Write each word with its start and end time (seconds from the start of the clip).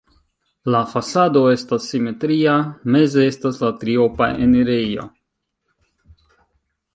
La 0.75 0.79
fasado 0.93 1.43
estas 1.57 1.89
simetria, 1.91 2.55
meze 2.95 3.27
estas 3.33 3.61
la 3.65 3.71
triopa 3.85 4.31
enirejo. 4.47 5.07